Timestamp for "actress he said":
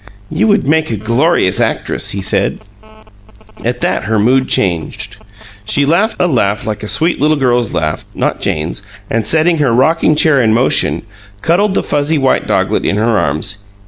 1.59-2.59